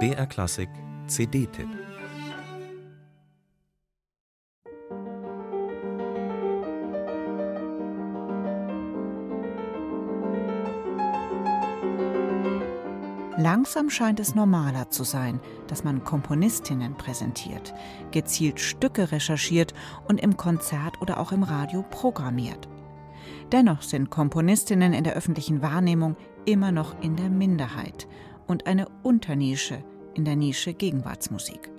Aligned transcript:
BR 0.00 0.26
Klassik 0.26 0.68
CD-Tipp 1.06 1.68
Langsam 13.36 13.90
scheint 13.90 14.18
es 14.18 14.34
normaler 14.34 14.90
zu 14.90 15.04
sein, 15.04 15.38
dass 15.68 15.84
man 15.84 16.02
Komponistinnen 16.02 16.96
präsentiert, 16.96 17.74
gezielt 18.10 18.58
Stücke 18.58 19.12
recherchiert 19.12 19.72
und 20.08 20.20
im 20.20 20.36
Konzert 20.36 21.00
oder 21.00 21.20
auch 21.20 21.30
im 21.30 21.44
Radio 21.44 21.84
programmiert. 21.90 22.68
Dennoch 23.52 23.82
sind 23.82 24.10
Komponistinnen 24.10 24.92
in 24.92 25.04
der 25.04 25.14
öffentlichen 25.14 25.62
Wahrnehmung 25.62 26.16
immer 26.44 26.72
noch 26.72 27.00
in 27.00 27.16
der 27.16 27.28
Minderheit 27.28 28.08
und 28.46 28.66
eine 28.66 28.86
Unternische 29.02 29.82
in 30.14 30.24
der 30.24 30.36
Nische 30.36 30.74
Gegenwartsmusik. 30.74 31.70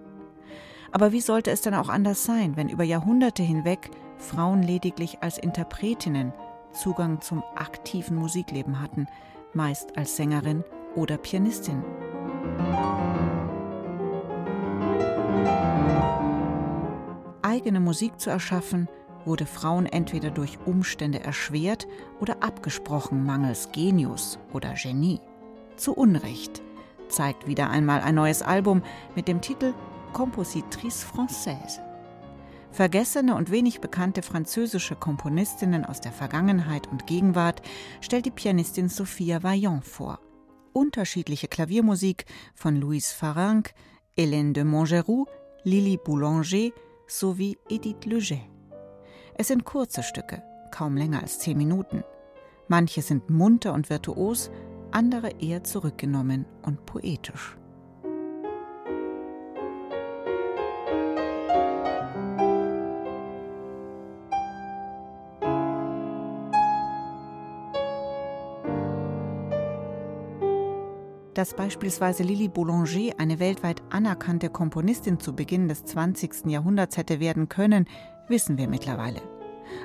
Aber 0.91 1.11
wie 1.11 1.21
sollte 1.21 1.51
es 1.51 1.61
dann 1.61 1.73
auch 1.73 1.89
anders 1.89 2.23
sein, 2.25 2.55
wenn 2.55 2.69
über 2.69 2.83
Jahrhunderte 2.83 3.43
hinweg 3.43 3.89
Frauen 4.17 4.63
lediglich 4.63 5.21
als 5.21 5.37
Interpretinnen 5.37 6.33
Zugang 6.71 7.21
zum 7.21 7.43
aktiven 7.55 8.17
Musikleben 8.17 8.81
hatten, 8.81 9.07
meist 9.53 9.97
als 9.97 10.15
Sängerin 10.15 10.63
oder 10.95 11.17
Pianistin. 11.17 11.83
Eigene 17.41 17.79
Musik 17.79 18.19
zu 18.19 18.29
erschaffen, 18.29 18.89
wurde 19.25 19.45
Frauen 19.45 19.85
entweder 19.85 20.29
durch 20.31 20.57
Umstände 20.65 21.19
erschwert 21.19 21.87
oder 22.19 22.43
abgesprochen 22.43 23.25
mangels 23.25 23.71
Genius 23.71 24.39
oder 24.53 24.73
Genie. 24.73 25.19
Zu 25.75 25.93
Unrecht 25.93 26.61
zeigt 27.09 27.47
wieder 27.47 27.69
einmal 27.69 28.01
ein 28.01 28.15
neues 28.15 28.41
Album 28.41 28.81
mit 29.15 29.27
dem 29.27 29.41
Titel 29.41 29.73
Compositrice 30.13 31.05
Française. 31.05 31.79
Vergessene 32.71 33.35
und 33.35 33.51
wenig 33.51 33.79
bekannte 33.79 34.21
französische 34.21 34.95
Komponistinnen 34.95 35.85
aus 35.85 36.01
der 36.01 36.11
Vergangenheit 36.11 36.87
und 36.87 37.07
Gegenwart 37.07 37.61
stellt 38.01 38.25
die 38.25 38.31
Pianistin 38.31 38.89
Sophia 38.89 39.43
Vaillant 39.43 39.85
vor 39.85 40.19
unterschiedliche 40.75 41.47
Klaviermusik 41.47 42.25
von 42.53 42.75
Louise 42.75 43.13
Farrenc, 43.13 43.73
Hélène 44.17 44.53
de 44.53 44.63
Montgeroux, 44.63 45.25
Lily 45.63 45.97
Boulanger 45.97 46.71
sowie 47.07 47.57
Edith 47.69 48.05
Leger. 48.05 48.54
Es 49.37 49.49
sind 49.49 49.65
kurze 49.65 50.01
Stücke, 50.01 50.41
kaum 50.71 50.95
länger 50.95 51.21
als 51.21 51.39
zehn 51.39 51.57
Minuten. 51.57 52.05
Manche 52.69 53.01
sind 53.01 53.29
munter 53.29 53.73
und 53.73 53.89
virtuos, 53.89 54.49
andere 54.91 55.29
eher 55.41 55.61
zurückgenommen 55.65 56.45
und 56.61 56.85
poetisch. 56.85 57.57
Dass 71.33 71.53
beispielsweise 71.53 72.23
Lili 72.23 72.47
Boulanger 72.47 73.11
eine 73.17 73.39
weltweit 73.39 73.83
anerkannte 73.89 74.49
Komponistin 74.49 75.19
zu 75.19 75.35
Beginn 75.35 75.67
des 75.67 75.83
20. 75.83 76.45
Jahrhunderts 76.45 76.95
hätte 76.95 77.19
werden 77.19 77.49
können, 77.49 77.85
wissen 78.27 78.57
wir 78.57 78.67
mittlerweile. 78.67 79.21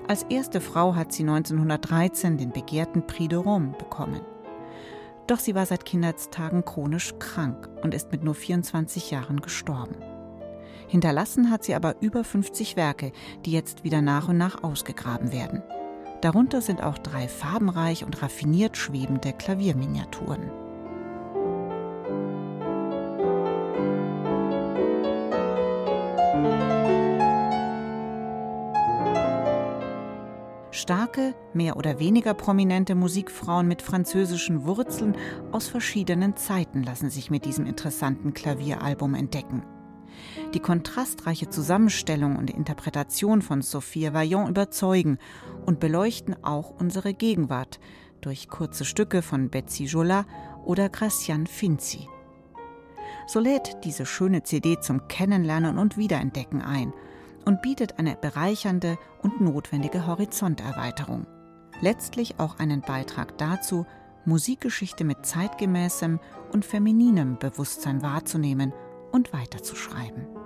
Als 0.08 0.24
erste 0.24 0.60
Frau 0.60 0.94
hat 0.94 1.12
sie 1.12 1.22
1913 1.22 2.36
den 2.36 2.52
begehrten 2.52 3.06
Prix 3.06 3.28
de 3.28 3.38
Rome 3.38 3.74
bekommen. 3.78 4.20
Doch 5.27 5.38
sie 5.38 5.55
war 5.55 5.66
seit 5.66 5.84
Kindheitstagen 5.84 6.64
chronisch 6.64 7.14
krank 7.19 7.69
und 7.82 7.94
ist 7.94 8.10
mit 8.10 8.24
nur 8.24 8.34
24 8.34 9.10
Jahren 9.10 9.41
gestorben. 9.41 9.97
Hinterlassen 10.88 11.50
hat 11.50 11.62
sie 11.62 11.74
aber 11.74 11.94
über 12.00 12.24
50 12.24 12.77
Werke, 12.77 13.12
die 13.44 13.52
jetzt 13.52 13.84
wieder 13.84 14.02
nach 14.02 14.28
und 14.28 14.38
nach 14.38 14.65
ausgegraben 14.65 15.32
werden. 15.32 15.62
Darunter 16.20 16.60
sind 16.60 16.82
auch 16.82 16.98
drei 16.98 17.28
farbenreich 17.28 18.04
und 18.04 18.20
raffiniert 18.22 18.76
schwebende 18.76 19.32
Klavierminiaturen. 19.32 20.50
Starke, 30.91 31.37
mehr 31.55 31.77
oder 31.77 32.01
weniger 32.01 32.34
prominente 32.34 32.97
Musikfrauen 32.97 33.69
mit 33.69 33.81
französischen 33.81 34.67
Wurzeln 34.67 35.17
aus 35.53 35.69
verschiedenen 35.69 36.37
Zeiten 36.37 36.83
lassen 36.83 37.11
sich 37.11 37.31
mit 37.31 37.45
diesem 37.45 37.65
interessanten 37.65 38.34
Klavieralbum 38.34 39.15
entdecken. 39.15 39.62
Die 40.53 40.59
kontrastreiche 40.59 41.49
Zusammenstellung 41.49 42.34
und 42.34 42.51
Interpretation 42.51 43.41
von 43.41 43.62
Sophia 43.62 44.12
Vaillant 44.15 44.49
überzeugen 44.49 45.19
und 45.65 45.78
beleuchten 45.78 46.43
auch 46.43 46.71
unsere 46.81 47.15
Gegenwart 47.15 47.78
durch 48.21 48.49
kurze 48.49 48.84
Stücke 48.84 49.22
von 49.22 49.49
Betsy 49.49 49.84
Jola 49.84 50.27
oder 50.65 50.89
Gracian 50.89 51.47
Finzi. 51.47 52.09
So 53.28 53.39
lädt 53.39 53.84
diese 53.84 54.07
schöne 54.07 54.43
CD 54.43 54.81
zum 54.81 55.07
Kennenlernen 55.07 55.78
und 55.78 55.97
Wiederentdecken 55.97 56.62
ein– 56.62 56.93
und 57.45 57.62
bietet 57.62 57.99
eine 57.99 58.17
bereichernde 58.17 58.99
und 59.23 59.41
notwendige 59.41 60.06
Horizonterweiterung. 60.06 61.27
Letztlich 61.81 62.39
auch 62.39 62.59
einen 62.59 62.83
Beitrag 62.83 63.39
dazu, 63.39 63.87
Musikgeschichte 64.25 65.05
mit 65.05 65.25
zeitgemäßem 65.25 66.21
und 66.53 66.65
femininem 66.65 67.39
Bewusstsein 67.39 68.03
wahrzunehmen 68.03 68.73
und 69.12 69.33
weiterzuschreiben. 69.33 70.40